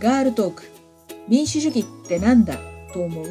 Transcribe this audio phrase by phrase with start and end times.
[0.00, 0.62] ガールトーク。
[1.28, 2.56] 民主主義ってなんだ？
[2.94, 3.26] と思う？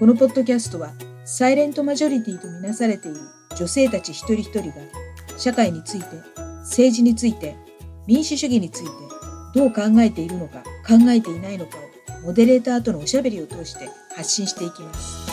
[0.00, 0.90] このポッドキャストは
[1.24, 3.20] サイレントマジョリティとみなされている
[3.56, 4.74] 女性たち一人一人が
[5.38, 6.06] 社会について
[6.62, 7.54] 政治について
[8.08, 8.90] 民主主義について
[9.54, 15.30] どう考えているのか考えていないのかをモデレーターとのおしゃべりを通して発信していきます。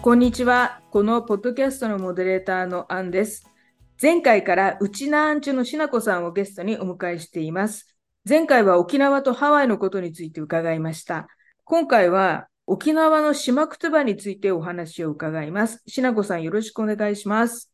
[0.00, 0.80] こんにちは。
[0.92, 3.50] このポッドキャストのモデレーターのアンです。
[4.00, 7.95] 前回からうちなアンチュのしなこさんをゲストにお迎えしています。
[8.28, 11.28] 前回は沖縄とハワイのことについて伺いました
[11.64, 15.84] 今回は沖縄の島くとばについてお話を伺います。
[15.86, 17.70] しなこさんよろしくお願いします。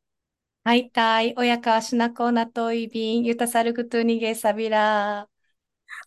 [0.65, 5.27] はい、たい、親川しなこなといびん、ゆたさるくとにげさびら。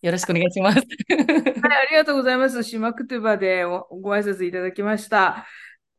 [0.04, 0.78] よろしくお願いします。
[0.78, 2.62] はい、ありがとうございます。
[2.62, 5.48] 島くとばでご挨拶いただきました。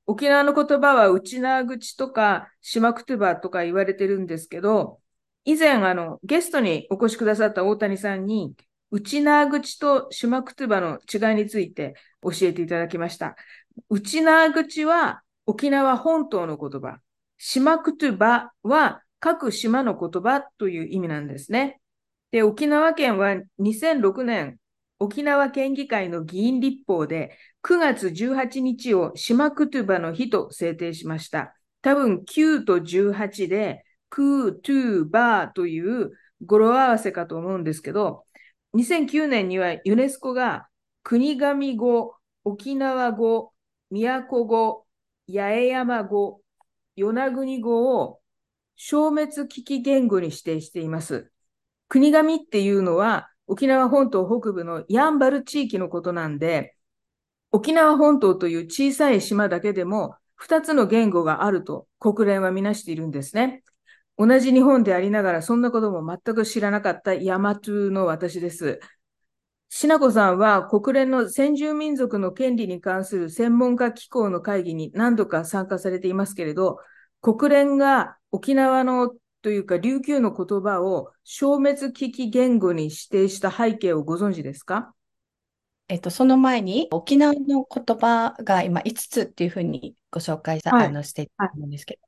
[0.06, 5.00] 沖縄の言葉は内縄口とか島くとばとか言われてるんですけど、
[5.46, 8.54] 以前あのゲストにお越しくださった大谷さんに
[8.90, 13.36] 内縄口と島くとばの違いについて教えていただきました。
[13.88, 16.98] 内縄口は沖縄本島の言葉。
[17.38, 21.80] 島くとばは各島の言葉という意味なんですね。
[22.32, 24.58] で、沖縄県は2006年、
[24.98, 31.54] 沖縄県議会の議員立法で9月18日を島くとばの日と制定しました。
[31.82, 36.12] 多分9と18で、クートゥーバーという
[36.44, 38.24] 語呂合わせかと思うんですけど、
[38.74, 40.68] 2009年にはユネスコが
[41.02, 43.52] 国神語、沖縄語、
[43.90, 44.86] 宮古語、
[45.28, 46.40] 八重山語、
[46.96, 48.20] 与那国語を
[48.76, 51.30] 消滅危機言語に指定しています。
[51.88, 56.76] 国神っていうのは沖縄本島北部のやんばる地域のことなんで、
[57.52, 63.62] 沖縄本島という小さい島だけでも2つの言語があると国連はみなしているんですね。
[64.18, 68.80] 同じ日本でありながら、そんなことも全く知らなかったヤマトゥの私です。
[69.68, 76.78] しなこさんは国連の先住民族の権利に関する専門家機構の会議に何度か参加されていますけれど、
[77.20, 79.12] 国連が沖縄の
[79.42, 84.94] というか琉球の言葉を消滅危機言語に指定した背景をご存知ですか？
[85.88, 92.00] えっと、その前に沖縄の言葉が今5つっていうふうにご紹介さ、はい、あのしていたんですけ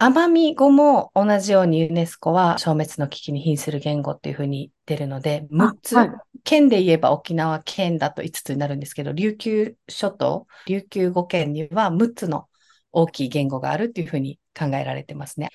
[0.00, 6.10] ど、奄美語も同じようにユネスコは消滅の危機に瀕する言語っていうふうに言ってるので、6つ、はい、
[6.44, 12.46] 県で言えば沖縄県だと5つになるんですけど、琉球諸島、琉球語県には6つの
[12.92, 15.48] 大きい言語があるっていうふうに考えられてますね。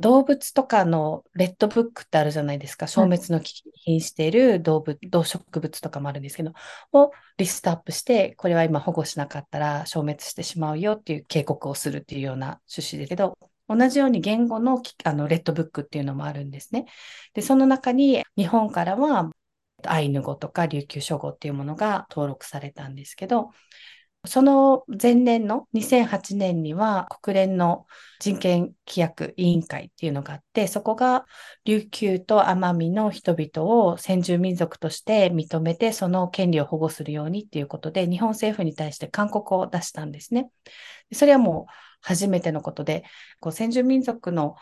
[0.00, 2.86] 動物とかのレッドブックってあるじゃないですか。
[2.86, 6.52] 消滅の危機に瀕している動物、動植物とかもあるんですけど、
[6.92, 16.86] をリストアップして、これは今保護しなかったら消滅してしまうよっていう警告をするっていうような趣旨ですけど、同じように言語のあのレッドブックっていうのもあるんですね。
[17.34, 19.30] で、その中に日本からは
[19.86, 23.50] アイヌ語とか琉球諸語っていうものが登録されたんですけど、
[24.26, 27.86] その前年の2008年には国連の
[28.18, 31.24] 人権規約委員会っていうのがあって、そこが
[31.64, 40.50] 琉球と奄美の人々を先住民族として認めて、その権利を保護するようにっていうことで、日本政府に対して勧告を出したんですね。
[41.12, 43.04] それはもう初めてのことで、
[43.40, 44.54] こう先住民族の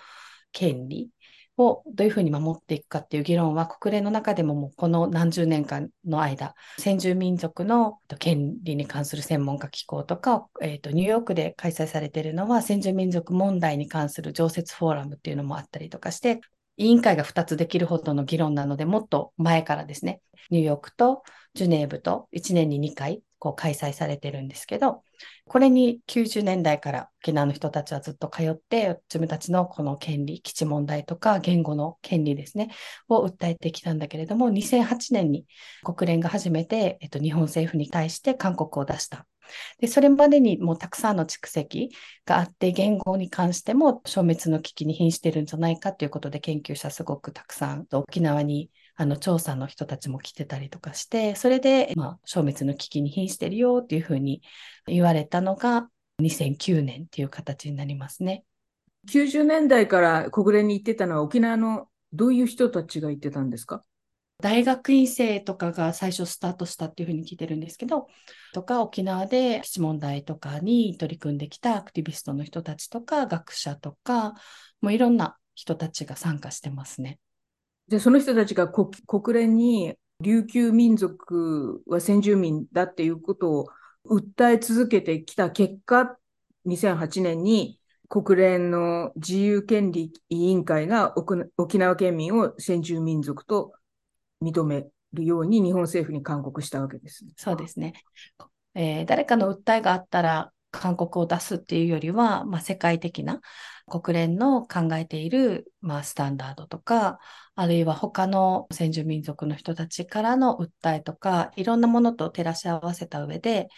[0.52, 1.10] 権利
[1.58, 16.40] をどういうふうに守っていくかっていう議論は国連の中でももうこの何十年間の間、先住民族の権利に関する専門家機構とか、えーと、ニューヨークで開催されているのは先住民族問題に関する常設フォーラムっていうのもあったりとかして、
[16.76, 20.20] 委員会が2つできるほどの議論なので、もっと前からですね、
[20.50, 21.22] ニューヨークと
[21.54, 25.02] ジュネーブと1年に2回こう開催されてるんですけど、
[25.46, 32.70] これに90年代から沖縄の人たちはずっと通って、自分たちのこの権利、基地問題とか言語の権利ですね、
[33.08, 35.46] を訴えてきたんだけれども、2008年に
[35.82, 39.26] 国連が初めて、えっと、日本政府に対して勧告を出した。
[39.78, 41.90] で、それまでにもうたくさんの蓄積
[42.26, 54.42] があって、言語に関しても消滅の危機に瀕してるんじゃないかということで研究者すごくたくさん沖縄にあの調査の人たちも来てたりとかして、それで、まあ、消滅の危機に瀕してるよっていうふうに
[54.86, 55.88] 言われたのが
[56.20, 58.42] 2009年っていう形になりますね。
[59.08, 63.84] 90年代から国連に行ってたのは沖縄のどういう人たちが行ってたんですか？
[64.40, 68.08] 大学院生とかが最初スタートしたっていうふうに聞いてるんですけど、
[68.52, 74.34] とか沖縄で基地問題とかに取り組んできたアクティビストの人たちとか学者とか、
[74.80, 77.20] もういろんな人たちが参加してますね。
[77.88, 83.66] で、その人たちが国連に琉球民族は先住民だっていうことを
[84.04, 86.16] 訴え続けてきた結果、
[86.66, 91.14] 2008年に国連の自由権利委員会が
[91.56, 93.72] 沖縄県民を先住民族と
[94.42, 97.94] 認めるように日本政府に勧告したわけです、そうですね。
[98.74, 103.40] えー、誰かの訴えがあったら勧告を出すっていうよりは、まあ、世界的な
[103.88, 107.18] 国連の考えている、まあ、スタンダードとか、
[107.54, 113.68] あるいは他の先住民族の人たちからの訴えとか、いろんなものと照らし合わせた上で、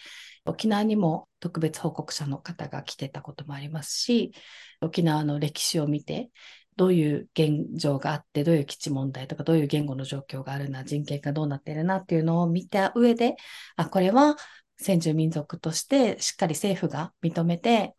[0.45, 4.31] 沖縄にも特別報告者の方が来てたこともありますし、
[4.81, 6.29] 沖縄の歴史を見て、
[6.77, 13.35] どういう現状があって、どういう基地問題とか、どういう言語の状況があるな、人権がどうなってるなっていうのを見た上で、
[13.75, 14.35] あ、これは
[14.81, 17.95] 先住民族としてしっかり政府が認めて、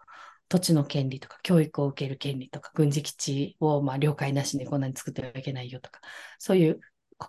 [0.49, 6.01] 土地の権利とか教育を受ける権利とか軍事基地をまあ了解なしにこんなに作ってはいけないよとか
[6.39, 6.81] そういう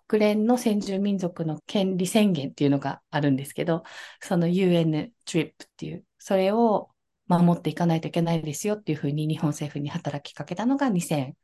[0.08, 3.84] 国連の先住民族の権利宣言っていうのがあるんですけど
[4.20, 6.90] その UN TRIP っていうそれを
[7.28, 11.36] 守っていかないといけないですよっていうふうに日本政府に働きかけたのが2008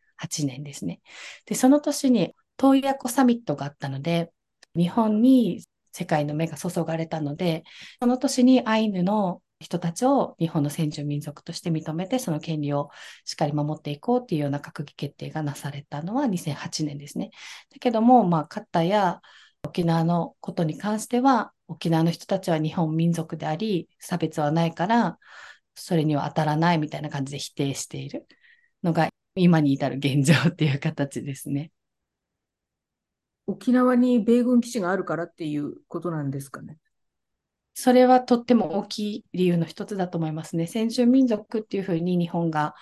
[0.46, 1.02] 年ですね。
[1.46, 4.32] で、その年に洞爺湖サミットがあったので、
[4.76, 7.64] 日本に世界の目が注がれたので、
[8.00, 12.90] その年にアイヌの人たちを日本の先住民族として認めて、その権利を
[13.26, 17.32] しっかり守っていこうっていうような閣議決定がなされたのは2008年ですね。
[17.72, 19.22] だけども、まあ、カッタや
[19.64, 25.20] 沖縄のことに関しては、沖縄の人たちは日本民族であり、差別はないから、
[25.76, 28.28] それには当たらないみたいな感じで否定している
[28.84, 31.72] のが、今に至る現状っていう形ですね。
[33.50, 36.78] 沖縄に米軍基地があるからっていうことなんですかね？
[37.74, 40.68] それはとっても大きい理由の一つだと思いますね。
[40.68, 42.76] 先住民族っていうふうに日本が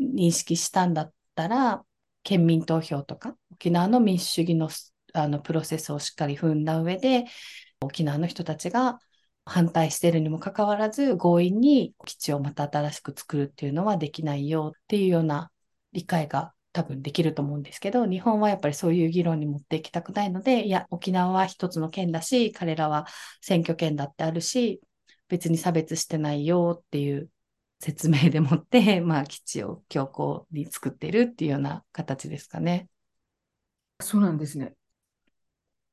[0.00, 1.82] 認識したんだったら、
[2.22, 4.70] 県民投票とか、沖縄の民主主義の
[5.12, 7.24] あのプロセスをしっかり踏んだ上で、
[7.80, 8.98] 沖縄の人たちが
[9.44, 15.50] 反対してるにもかかわらず、強引に基地をまた新しく作るっていうのはできないよっていうような
[15.92, 23.06] 理解が多分できると思うんですけど、日本はやっぱりそういう議論に持っていきたくないので、いや、沖縄は一つの県だし、彼らは
[23.40, 24.82] 選挙権だってあるし、
[25.28, 27.30] 別に差別してないよっていう
[27.80, 32.90] 説明でもって、 まあ、基地を強行に作ってるっていうような形ですかね。
[34.02, 34.74] そうなんですね。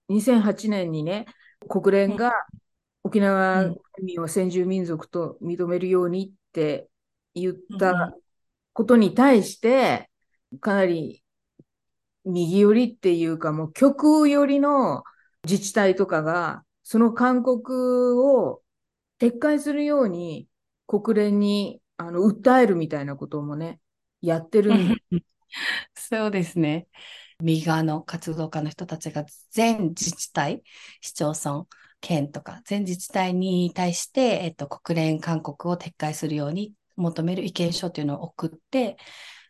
[0.10, 1.28] 2008年にね、
[1.70, 2.34] 国連が
[3.04, 6.90] 沖縄民を先住民族と認めるようにって
[7.34, 8.18] 言った
[8.74, 10.10] ことに対して、
[10.60, 11.24] かなり
[12.26, 15.04] 右寄りっていうか、もう極寄りの
[15.44, 18.62] 自治体とかが、その勧告を
[19.20, 20.48] 撤回するように
[20.88, 23.80] 国連にあの訴えるみたいなこともね、
[24.22, 24.98] やってるん。
[25.96, 26.88] そうですね。
[27.42, 30.64] 右側の活動家の人たちが全自治体、
[31.02, 31.66] 市町村、
[32.00, 38.98] 県とか全自治体に対して、えっと、国連勧告を撤回するように求める意見書というのを送って、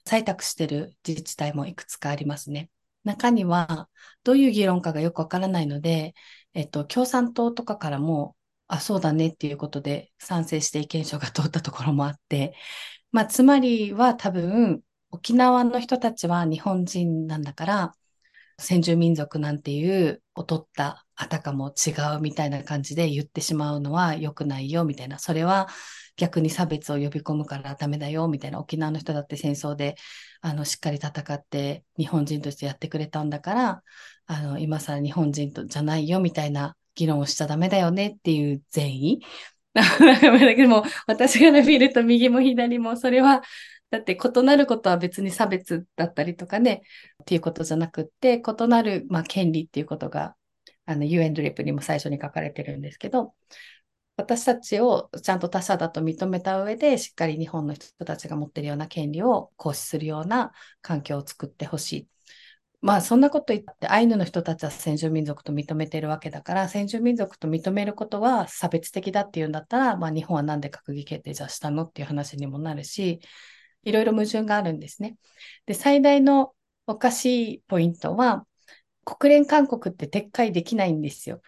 [0.06, 2.70] 採択してる自治体もいくつかありますね。
[3.04, 3.90] 中には、
[4.24, 6.14] どういう議論かがよくわからないので、
[6.54, 8.36] えっと、共産党とかからも、
[8.68, 12.56] あ、そうだねっていうことで賛成して意見書が通ったところもあって、
[13.12, 17.96] まあ、つまりは多分、沖縄の人たちは日本人なんだから、
[18.60, 25.68] 先住民族なんていう劣ったあたかも違うみたいな感じで言ってしまうのは良くないよみたいな、それは
[26.16, 29.96] 逆に差別を呼び込むからダメだよみたいな、沖縄の人だって戦争で
[30.42, 33.84] あのしっかり戦って日本人としてやってくれたんだから、
[34.26, 39.22] あの今更日本人とじゃないよみたいな議論をしちゃダメだよねっていう善意。
[40.56, 43.42] でも私が見ると右も左もそれは
[43.94, 46.82] だって異なることは別に差別だったりとかね、
[47.22, 50.36] っていうことじゃなくって、異なる、まあ、権利っていうことが、
[50.86, 53.34] あの、UN ドリップにも最初に書かれてるんですけど、
[54.16, 62.08] 私たちをちゃんと他者だと認めた上で、しっかり日本の人たちが持ってるような権利を行使するような環境を作ってほしい。
[62.82, 73.22] まあそんなこと言ってアイヌの人たちは先住民族と認めてるわけだから先住民族と認めることは差別的だっていうんだったら、まあ、日本は何で閣議決定じゃしたのっていう話にもなるし
[73.84, 75.18] いろいろ矛盾があるんですね。
[75.66, 76.54] で、最大の
[76.88, 78.46] おかしいポイントは、
[79.06, 81.42] 国連勧告って撤回できないんですよ。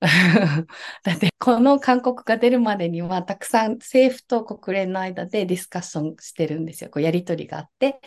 [1.04, 6.90] だって、この勧告が出るまでには、たくさん政府と国連の間でディスカッションしてるんですよ。
[6.90, 8.00] こうやりとりがあって、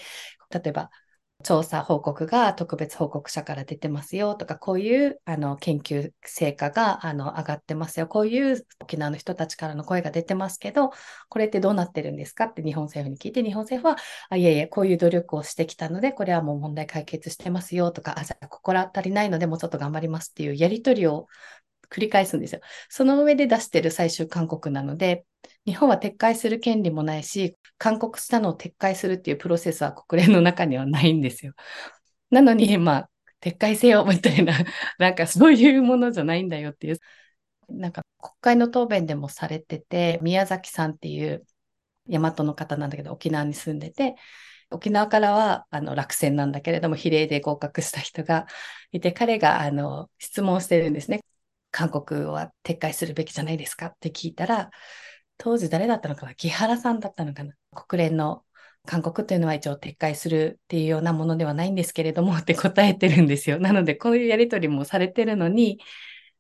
[0.51, 0.91] 例えば、
[1.41, 8.08] 調査報告が特別報告者から出てますよとか、こういうあの研究成果があの上がってますよ。
[8.08, 10.91] こういう沖縄の人たちからの声が出てますけど、
[11.29, 21.27] これってどうなってるんですかって日本政府に聞いて、日本政府は、あいえいえ、こういう努力をしてきたので、これはもう問題解決してますよとか、あ、じゃあ心当たりないのでもうちょっと頑張りますっていうやりとりを
[21.89, 22.62] 繰り返すんですよ。
[22.89, 25.25] その上で出してる最終勧告なので、
[25.65, 31.53] 日本は撤回する権利もないし、勧告したのを撤回するっていうプロセスは国連の中にはないんですよ。
[32.29, 33.09] なのに、まあ、
[33.41, 34.53] 撤回せよみたいな、
[35.00, 37.00] なんかそういうものじゃないんだよっていう、
[37.69, 41.45] なんか国会の答弁でもされてて、宮崎さんっていう
[42.09, 44.15] 大和の方なんだけど、沖縄に住んでて、
[44.71, 48.45] 沖縄からはあの落選なんだけれども、比例で合格した人が
[48.91, 51.21] いて、彼があの質問してるんですね。
[51.71, 54.69] 韓国は撤回するべきじゃないですかって聞いたら、
[55.38, 56.36] 当時誰だったのかな？
[56.36, 57.53] 木原さんだったのかな？
[57.73, 58.43] 国連の
[58.85, 63.59] 韓国というのは一応撤回するっていうようなものではないんですけれども って答えてるんですよ。
[63.59, 65.79] なので、こういうやりとりもされてるのに、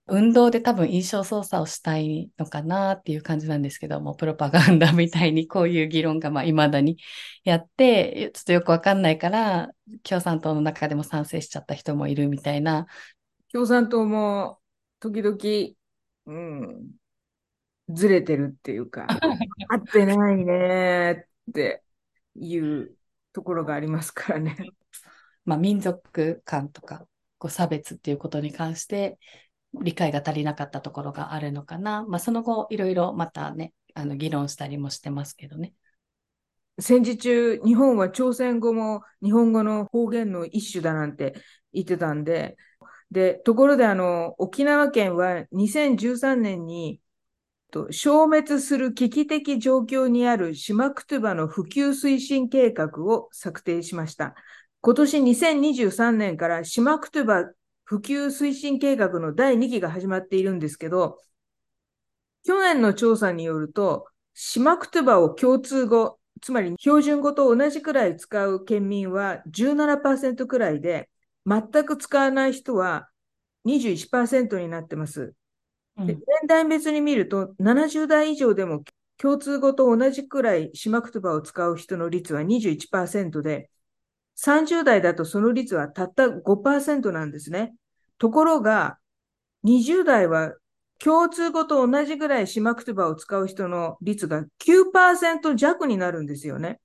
[0.07, 6.97] 運動で多分印象操作をしたいのかなっていう感じなんですけども、プロパガンダみたいにこういう議論がまあ未だに
[7.43, 9.69] やって、ちょっとよくわかんないから、
[10.01, 12.87] 共産党の中でも賛成しちゃった人もいるみたいな。
[13.51, 14.59] 共産党も
[14.99, 15.37] 時々、
[16.25, 16.98] うん、
[17.89, 19.07] ずれてるっていうか、
[19.69, 21.83] 合ってないねって
[22.35, 22.95] いう
[23.33, 24.55] ところがありますからね。
[25.45, 27.07] まあ、民族間とか
[27.39, 29.17] こう差別っていうことに関して
[29.73, 32.05] 理解が足りなかったところがあるのかな。
[32.07, 35.73] まあ、その後、いろいろまたね、あの議論したりもしてますけどね。
[36.79, 41.35] 戦時中、日本は朝鮮語も日本語の方言の一種だなんて
[41.73, 42.55] 言ってたんで、
[43.11, 47.01] で、ところであの、沖縄県は2013年に
[47.71, 54.35] と消滅する危機的状況にある島クトゥバの普及推進計画を策定しました。
[54.81, 57.51] 今年2023年から島クトゥバ
[57.83, 61.17] 普及推進計画の第2期が始まっているんですけど、
[62.45, 71.09] 去年の調査によると、島クトゥバを共通語、つまり標準語と同じくらい使う県民は17%くらいで、
[71.45, 73.09] 全く使わない人は
[73.65, 75.33] 21%になってます。
[76.05, 78.83] で年代別に見ると、70代以上でも
[79.17, 83.69] 共通語と同じくらい島クトゥバを使う人の率は21%で、
[84.37, 87.75] 30代だとその率はたった5%なんですね。
[88.17, 88.97] ところが、
[89.65, 90.53] 20代は
[90.99, 96.79] 共通語と同じぐらい島クトゥバを使う人の率が9%弱になるんですよね。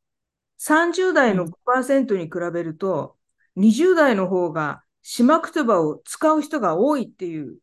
[0.59, 3.16] 30代の5%に比べると、
[3.56, 7.59] 20代の方が島クトゥバを使う人が多いっていう。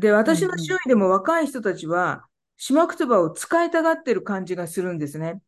[0.00, 2.24] で、私の周囲でも若い人たちは、
[2.56, 5.40] 島クトゥバを使いたがってる感じがするんですね。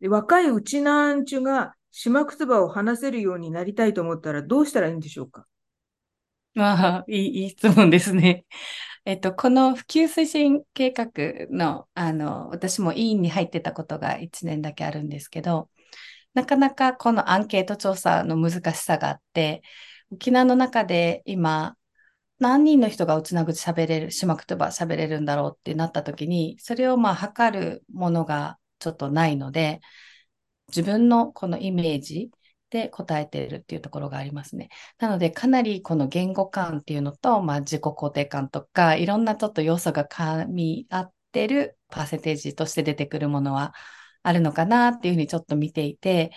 [0.00, 5.46] で若いうちなんちゅが島くつばを話せるようになりたいと思ったらどうしたらいいんでしょうか？
[6.54, 8.44] まあ、いい、いい質問ですね。
[9.06, 11.10] えっと、この普及推進計画
[11.50, 15.70] の、あの、私も委員に入ってたことが1年だけあるんですけど、
[16.34, 19.62] なかなかこのアンケート調査の難しさがあって、
[20.10, 21.76] 沖縄の中で今、
[22.44, 29.80] 何人の人がうちな口喋れる、島くとば喋れるんだろうってなった時に、それをまあ測るものがちょっとないので、
[30.68, 32.30] 自分のこのイメージ
[32.68, 34.68] で答えてるっていうところがありますね。
[34.98, 43.72] なので、かなりこの言語感っていうのと、まあ、自己肯定感とか、いろんなちょっと要素が噛み合ってるパーセンテージとして出てくるものは
[44.22, 46.30] あるのかなっていうふうにちょっと見ていて、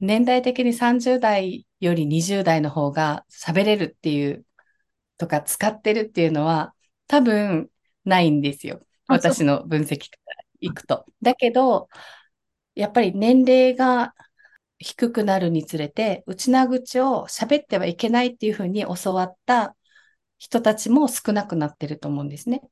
[0.00, 4.44] 年代的に30代より20代の方が喋れるっていう
[5.18, 6.74] とか使ってるっていうのは
[7.06, 7.70] 多分
[8.04, 8.80] ないんですよ。
[9.06, 11.04] 私の分析からいくと。
[11.22, 11.88] だけど、
[12.74, 14.14] やっぱり年齢が
[14.78, 19.76] 低くなるにつれて、内な口を喋ってはいけないっていうふうに教わった
[20.38, 22.62] 人たちも少なくなってると思うんですね。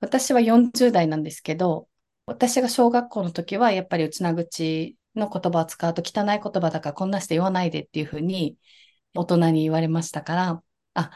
[0.00, 1.88] 私は40代なんですけど、
[2.26, 8.56] 私が小学校の時はやっぱり内な口の言葉を使うと汚い言葉だからこんなして言わないでっていうふうに
[9.14, 10.62] 大人に言われましたから、
[10.94, 11.10] あ、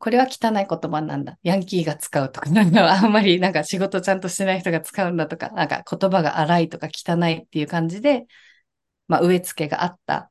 [0.00, 1.38] これは汚い言葉なんだ。
[1.42, 8.26] ヤンキーが使うとか、なんかあんまりなんか仕事ちゃんとしてない人が使うんだとか、なんか言葉が荒いとか汚いっていう感じで、
[9.08, 10.30] まあ植え付けがあった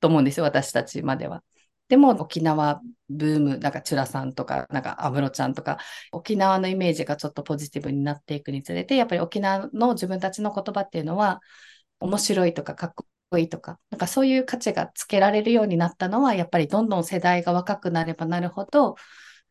[0.00, 1.44] と思うんですよ、私たちまでは。
[1.88, 5.78] でも沖縄ブーム、なんかチュラさんとか、なんかアムロちゃんとか、
[6.10, 11.40] 沖縄のイメージがちょっとポジティブになっていくにつれて、やっぱり沖縄の自分たちの言葉っていうのは、
[12.00, 13.06] 面白いとかかっこ
[13.38, 18.96] いいとか、なんかそういう価値がつけられるようになったのは、やっぱりどんどん世代が若くなればなるほど、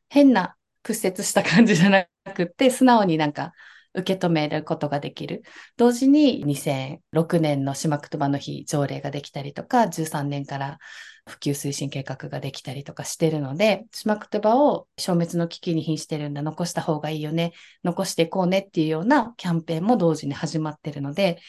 [0.09, 3.53] 変な屈折した感じじゃなくって、素直になんか
[3.93, 5.43] 受け止めることができる。
[5.77, 10.79] 同時に2006年の島くとばの日条例ができたりとか、13年から
[11.25, 17.53] 普及推進計画ができたりとかしてるので、島くとばを消滅の危機に瀕してるんだ、残した方がいいよね、
[17.83, 21.39] 残していこうねっていうようなキャンペーンも同時に始まってるので、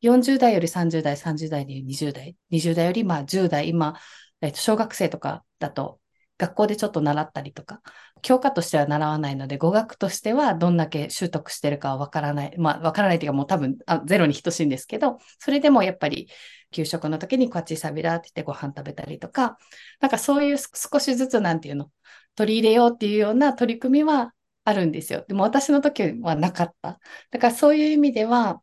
[0.00, 3.98] 40代より30代、30代に20代、20代よりまあ10代、今、
[4.40, 6.00] えっと、小学生とかだと
[6.38, 7.80] 学校でちょっと習ったりとか、
[8.22, 12.54] 教科としては習わないので、語学としてはどんだけ習得してるかはわからない。
[12.58, 16.28] まあ、わからないというかもう多分あゼロに等しいんですけど、それでもやっぱり
[16.70, 19.58] 給食の時にこっちサビラって言ってご飯食べたりとか、
[20.00, 21.90] なんかそういう少しずつなんていうの、
[22.36, 24.32] 取り入れようっていうような取り組みは
[24.64, 25.24] あるんですよ。
[25.26, 27.00] でも私の時はなかった。
[27.30, 28.60] だからそういう意味では、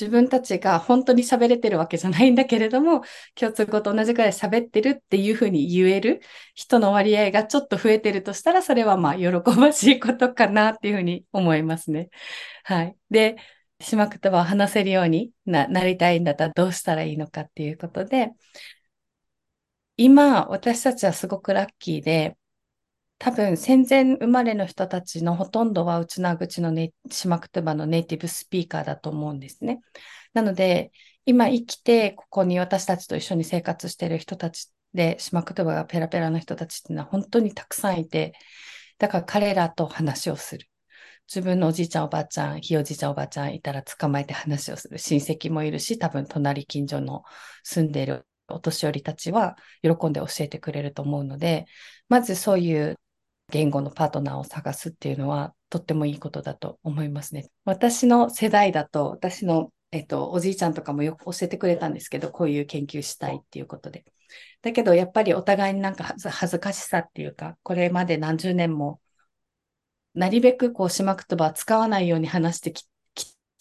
[0.00, 3.02] 自分たちが本当に喋れてるわけじゃないんだけれども、
[3.34, 6.20] 共通語と同じくらい喋ってるっていうふうに言える
[6.54, 9.26] 人の割合がちょっと増えてるとしたら、それはまあ喜
[9.58, 12.10] ばしいことかなっていうふうに思いますね。
[12.64, 12.96] はい。
[13.10, 13.36] で、
[13.80, 18.30] 島言葉を話せるようにななりたいんだったらどうしたらいいのかっていうことで、
[19.98, 22.37] 今、私たちはすごくラッキーで、
[23.18, 29.80] 多分戦前生まれの人たちのほとんどは内縄口のネ島言葉のネイティブスピーカーだと思うんですね。
[30.34, 30.92] なので、
[31.26, 38.34] 今生きてここに私たちと一緒に生活してる人たちで島言葉がペラペラな人たちっていうのは本当にたくさんいて、
[38.98, 40.68] だから彼らと話をする。
[41.26, 47.24] 自分のおじいちゃんおばあちゃん、ひいおじいちゃんおばあちゃんいたら捕まえて話をする親戚もいるし、多分隣近所の
[47.64, 51.66] 住んでいるお年寄りたちは喜んで教えてくれると思うので、
[52.08, 52.98] まずそういう
[53.50, 57.48] 言語のパートナーを探すっていうのはとってもいいことだと思いますね。
[57.64, 64.04] 私の世代だと、私の、えっと、おじいちゃんとかもよく教えてくれたんですけど、こういう研究したいっていうことで。
[64.60, 69.00] だけど、やっぱりお互いになんか恥ずかしさっていうか、これまで何十年も、
[70.14, 72.84] なるべくこう、島言葉使わないように話してき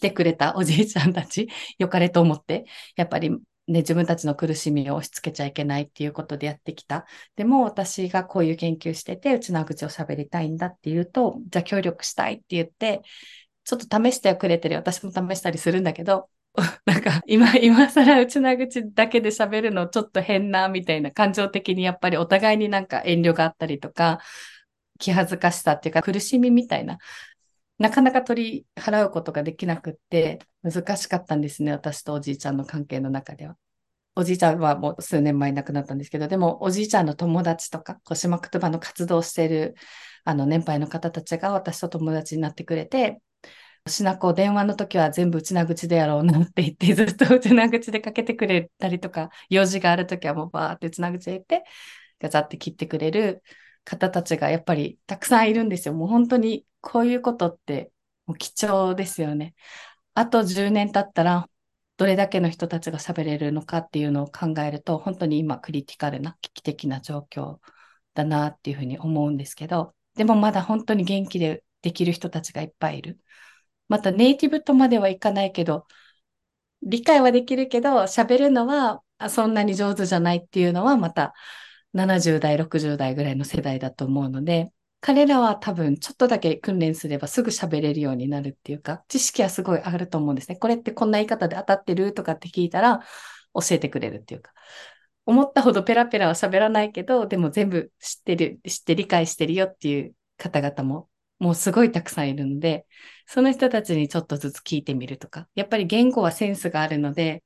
[0.02, 2.66] てくれたおじいちゃんたち、よかれと思って、
[2.96, 3.32] やっぱり
[3.68, 7.06] ね、自分たちの苦しみを押し付けちゃいけないっていうことでやってきた。
[7.36, 13.02] でも私がこういう研究してて、うちの口を喋りたいんだっていうと、じゃあ協力したいって言って、
[13.66, 14.78] ちょっと試してくれてる。
[14.78, 16.30] 私も試したりするんだけど、
[16.86, 24.20] なんか今、今更うちの口だけで喋るのちょっと変なみたいな感情的にやっぱりお互いになんか遠慮があったりとか、
[25.00, 26.98] 気恥ずかしさっていうか苦しみみたいな
[27.78, 33.56] なかなか取り払うことができなくって、難しかったんですね、私とおじいちゃんの関係の中では。
[34.16, 39.76] おじいちゃんはもう数年前亡くなったんですけど、でもおじいちゃんの友達とか、小島言葉の活動している
[40.24, 43.22] あの年配の方たちが私と友達になってくれて、
[43.88, 51.64] しなこ電話の時は全部内な口でやろうなって言って、ずっと内な口でかけてくれたりとか、用事がある時はもうバーって内な口で言って、
[52.20, 53.44] ガチャって切ってくれる
[53.86, 55.94] 方たちがやっぱりたくさんいるんですよ。
[55.94, 57.92] もう本当にこういうことって
[58.28, 59.56] もう貴重ですよね。
[60.14, 61.50] あと10年経ったら、
[61.98, 67.58] どれだけの人たちが喋れるのかっていうのを考えると、本当に今クリティカルな危機的な状況
[68.14, 73.20] だなっていうふうに思うんですけど、でもまだ本当に元気でできる人たちがいっぱいいる。
[73.90, 75.88] またネイティブとまではいかないけど、
[76.84, 81.34] 理解はできるけど、喋るのはそんなに上手じゃないっていうのはまた
[81.94, 90.56] 70代、60代ぐらいの世代だと思うので、彼らは多分ちょっとだけ訓練すればすぐ喋れるようになるっていうか、知識はすごい上がると思うんですね。
[90.58, 93.02] これってこんな言い方で当たってるとかって聞いたら
[93.54, 94.52] 教えてくれるっていうか。
[95.26, 102.86] 思ったほどペラペラは喋らないけど、でも全部知ってる、知って理解してるよっていう方々ももうすごいたくさんいるので、
[103.26, 107.44] その人たちにちょっとずつ聞いてみるとか、やっぱり言語はセンスがあるので、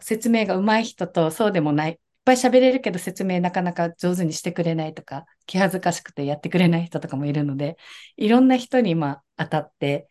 [0.00, 7.76] 説明が上手い人とそうでもないっぱい喋れるけど説明なかなか上手にしてくれないとか、気恥ずかしくてやってくれない人とかもいるので、
[8.16, 10.08] いろんな人に今当たって、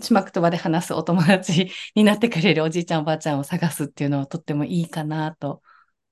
[0.00, 5.62] 島言葉で話すお友達になってくれるおじいちゃんおばあちゃんを探すっていうのはとってもいいかなと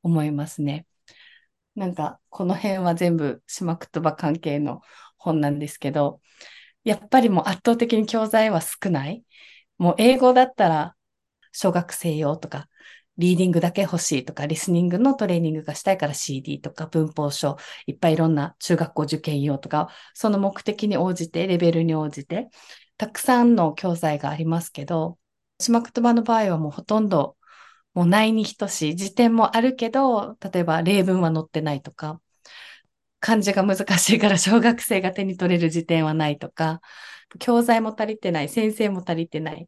[0.03, 0.87] 思いますね。
[1.75, 4.81] なんか、この辺は全部島言葉関係の
[5.19, 6.23] 本なんですけど、
[6.85, 9.25] やっぱりもう圧倒的に教材は少ない。
[9.77, 10.97] もう英語だったら
[11.53, 12.69] 小学生用とか
[13.19, 22.49] リーディングだけ欲しいとか、リスニングのトレーニングがしたいから CD とか文法書、いっぱいいろんな中学校受験用とか、その目的に応じて、レベルに応じて、
[22.97, 25.19] たくさんの教材がありますけど、
[25.59, 27.37] 島言葉の場合はもうほとんど
[27.95, 28.97] もうないに等しい。
[28.97, 32.21] 辞典もあるけど、例えば例文は載ってないとか、
[33.25, 36.83] 漢字が難しいから小学生が手に取れる辞典はないとか、
[37.39, 39.67] 教材も足りてない、先生も足りてない、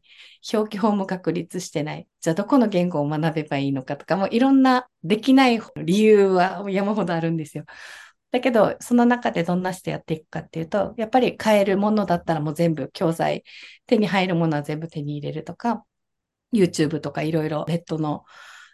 [0.53, 7.65] 表記法も確立してない、じゃあどこの言語を学べばいいのかとか、もういろんなできない理由は山ほどあるんですよ。
[8.29, 13.43] だけど、その中でどんなしてやっていくかっていうと、やっぱり買えるものだったらもう全部教材、
[13.87, 15.83] 手に入るものは全部手に入れるとか、
[16.53, 18.23] YouTube とかいろいろネットの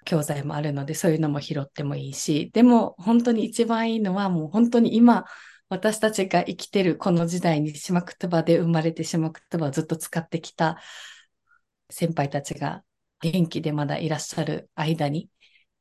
[0.03, 5.25] 教材もあるので、そういうのも拾ってもいいし、でも本当に一番いいのはもう本当に今、
[5.69, 10.77] 私たちが生きてるこの時代に島言葉で生まれて島言葉をずっと使ってきた
[11.89, 12.83] 先輩たちが
[13.21, 15.29] 元気でまだいらっしゃる間に、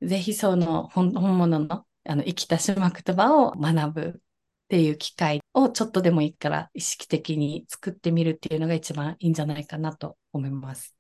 [0.01, 4.21] ぜひその本物のあの生きた島言葉を学ぶっ
[4.69, 10.97] ていう機会をちょっとでもいいから意識的に作ってみるっていうのが一番いいんじゃないかなと思います。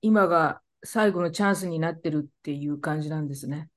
[0.00, 3.68] 今が最後のチャンスになってるっていう感じなんですね。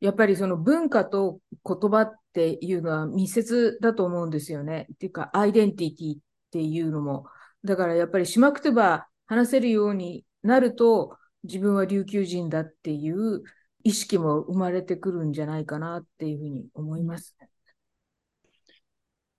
[0.00, 4.88] やっぱりその文化と言葉っていうのは密接だと思うんですよね。
[4.94, 6.18] っていうか、アイデンティティっ
[6.50, 7.26] ていうのも。
[7.64, 13.42] だからやっぱり島くてば話せるようになると、自分は琉球人だっていう
[13.84, 17.36] 意識も生まれてくるんじゃないかなっていうふうに思います。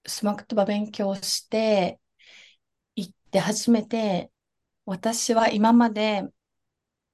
[0.06, 2.00] スマクトバ勉強して
[2.96, 4.32] 行って初めて
[4.86, 6.24] 私は今まで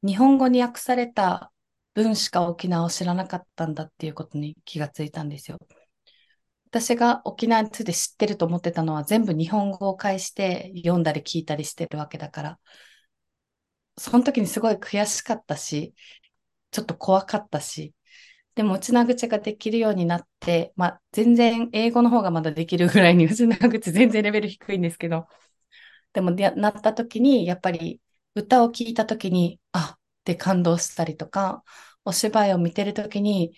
[0.03, 1.51] 日本語に訳された
[1.93, 5.57] 文しか沖縄を知らなかったんだっていうことに気がついたんですよ。
[6.69, 12.59] 私が沖縄について知ってると思ってたのは全部日本語を介して読んだり聞いたりしてるわけだから、
[13.97, 15.93] その時にすごい悔しかったし、
[16.71, 17.93] ちょっと怖かったし、
[18.55, 25.27] でも、うちな口ができるようになって、まあ、全然英語の方がまだできるぐらいに、うちな口全然レベル低いんですけど、
[26.13, 28.01] でも、なった時に、やっぱり
[28.35, 31.63] 歌を聴いた時に、あって感動したりとか、
[32.05, 33.53] お芝居を見てる時に、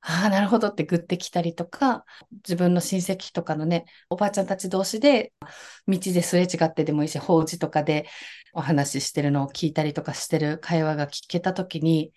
[0.00, 5.32] ああ、なるほどってグッてきたりとか、自分の親戚とかのね、おばあちゃんたち同士で、
[5.88, 8.06] 道ですれ違ってでもいいし、法事とかで
[8.52, 12.12] お話ししてるのを聞いたりとかしてる会話が聞けた時に、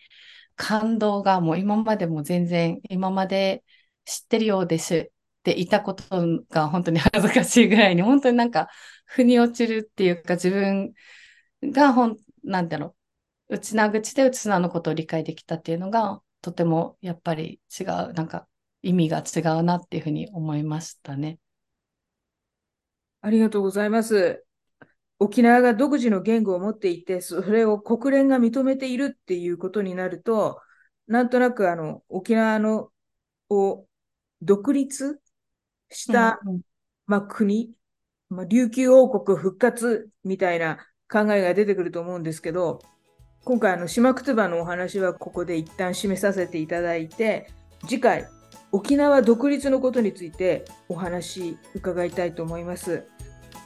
[0.56, 3.64] 感動がもう今までも全然、今まで
[4.06, 5.12] 知ってるようですっ
[5.44, 6.04] ていたこと
[6.50, 8.70] が本当に恥ずかしいぐらいに、本当になんか、
[9.06, 10.94] 腑に落ちるっていうか、自分
[11.64, 12.96] がほん、なんだろ
[13.50, 18.48] う、うちな口でうちなのことを理解できたっていうのが、とてもやっぱり違う、なんか
[18.82, 21.40] 意味が違うなっていうふうに思いましたね。
[23.22, 24.46] ありがとうございます。
[25.20, 30.62] 沖縄が独自の言語を持っていて、それを国連が認めているっていうことになると、
[31.08, 32.92] なんとなくあの沖縄の
[33.50, 33.86] を
[34.42, 35.20] 独立
[35.90, 36.62] した、うんうん、
[37.06, 37.74] まあ、国、
[38.30, 40.78] まあ、琉球王国復活みたいな
[41.12, 42.80] 考えが出てくると思うんですけど、
[43.44, 47.50] 今回あの島くつばのお話はここで一旦締めさせていただいて、
[47.88, 48.28] 次回
[48.72, 53.04] 沖縄独立のことについてお話伺いたいと思います。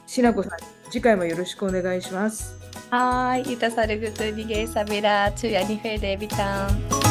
[0.06, 0.52] しなこさん、
[0.90, 2.56] 次回もよろしくお願いします。
[2.90, 7.03] はい、いたさるぐつにげさびら、つやにフェデビタン。